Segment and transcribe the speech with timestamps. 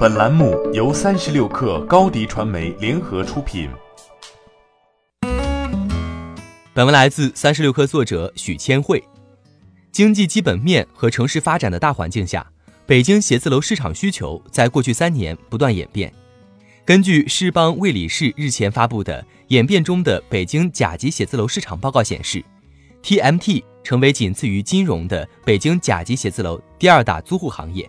[0.00, 3.68] 本栏目由三十六氪高低传媒联合出品。
[6.72, 9.04] 本文来自三十六氪作者许千惠。
[9.92, 12.50] 经济基本面和城市发展的大环境下，
[12.86, 16.10] 北京写字楼市场需求在过去三年不断演变。
[16.86, 22.42] 根据世邦魏理仕日前发布的《演变中的北京甲级写字楼市场报告》显示
[23.02, 27.86] ，TMT 成为仅次于金融的北京甲级写字楼第二大租户行业。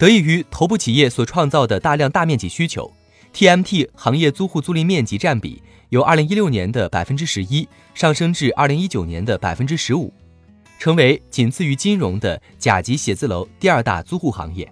[0.00, 2.90] 得益于头部企业所创造的大量大面积需求
[3.34, 10.10] ，TMT 行业租户租赁面积占比由2016年的百分之十一上升至2019年的百分之十五，
[10.78, 14.66] 成为仅次于金融的甲级写字楼第二大租户行业。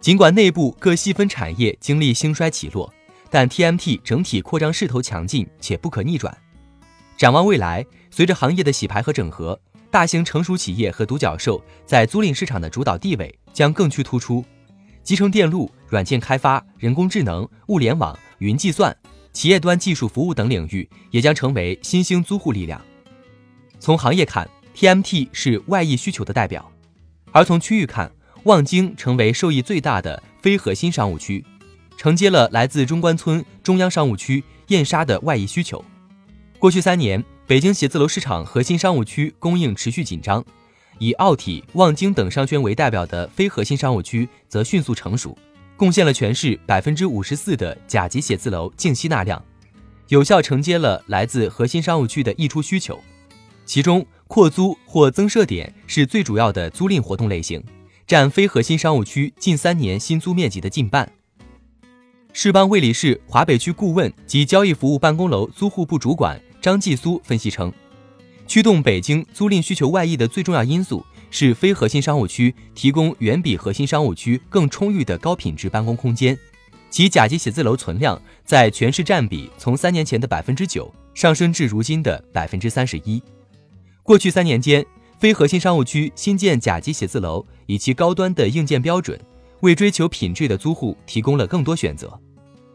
[0.00, 2.90] 尽管内部各细分产业经历兴衰起落，
[3.28, 6.34] 但 TMT 整体扩张势头强劲且不可逆转。
[7.18, 9.60] 展望未来，随着行业的洗牌和整合。
[9.90, 14.44] 大型成熟企业和独角兽在租赁市场的主导地位将更趋突出，
[15.02, 18.94] 集成电路、软件开发、人工智能、物联网、云计算、
[19.32, 22.78] 企业端技术服务等领域也将成为新兴租户力量。
[23.78, 26.62] 从行业看，TMT 是外溢需求的代表；
[27.30, 31.44] 而从区域看，望京成为受益最大的非核心商务区，
[31.96, 35.82] 承接了来自中关村中央商务区燕莎的外溢需求。
[36.58, 37.24] 过去三年。
[37.46, 40.42] 北京写字楼市场核心商务区供应持续紧张，
[40.98, 45.36] 以奥体、望京等商圈为代表的非核心商务区则迅速成熟，
[45.76, 49.42] 贡献了全市百分之五十四的甲级写字楼净吸纳量，
[50.08, 52.98] 有效承接了来自核心商务区的溢出需求。
[53.66, 57.62] 其中，扩租或增设点是最主要的租赁活动类型，
[58.06, 61.10] 占非核心商务区近三年新租面积的近半。
[62.32, 66.40] 世邦魏理仕华北区顾问及交易服务办公楼租户部主管。
[66.60, 67.70] 张继苏分析称，
[68.46, 76.38] 驱动北京租赁需求外溢的最重要因素是非核心商务区提供远比核心商务区更充裕的高品质办公空间，
[76.90, 83.20] 其甲级写字楼存量在全市占比从三年前的百分之九上升至如今的百分之三十一。
[84.02, 84.84] 过去三年间，
[85.18, 89.18] 非核心商务区新建甲级写字楼以其高端的硬件标准，
[89.60, 92.20] 为追求品质的租户提供了更多选择。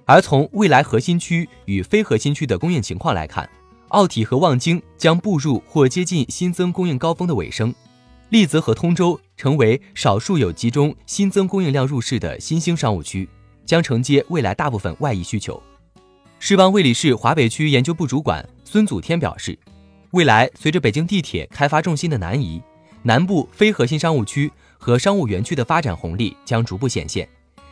[0.05, 3.47] 而从未来核心区与非核心区的供应情况来看，
[3.89, 7.73] 奥体和望京将步入或接近新增供应高峰的尾声，
[8.29, 13.27] 丽泽和通州成为少数有集中新增供应量入市的新兴商务区，
[13.65, 15.61] 将承接未来大部分外溢需求。
[16.37, 19.57] 世邦魏理仕华北区研究部主管孙祖天表示，
[20.11, 22.61] 未来随着北京地铁开发重心的南移，
[23.01, 27.27] 南部非核心商务区和商务园区的发展红利将逐步显现，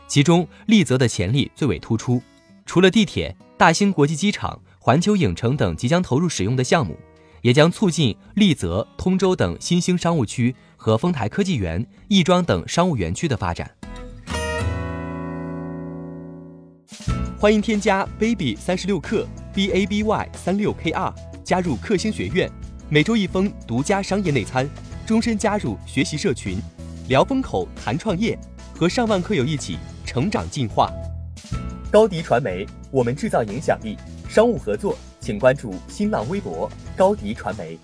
[0.07, 2.19] 其中丽泽的潜力最为突出。
[2.65, 4.59] 除了地铁、大兴国际机场。
[4.87, 6.97] 环球影城等即将投入使用的项目，
[7.41, 13.69] 也将促进丽泽、通州等新兴商务区和丰台科技园、亦庄等商务园区的发展。
[17.37, 22.49] 欢迎添加 baby 三十六克 b a b y 三六 k r 加入克星学院，
[22.87, 24.65] 每周一封独家商业内参，
[25.05, 26.61] 终身加入学习社群，
[27.09, 28.39] 聊风口谈创业，
[28.73, 30.89] 和上万课友一起成长进化。
[31.91, 33.97] 高迪传媒，我们制造影响力。
[34.27, 37.77] 商务合作，请关注新浪微博高迪传媒。